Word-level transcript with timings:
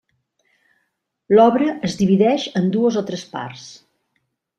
L'obra 1.35 1.67
es 1.89 1.97
divideix 1.99 2.47
en 2.61 2.71
dues 2.77 2.97
o 3.03 3.05
tres 3.11 3.27
parts. 3.35 3.67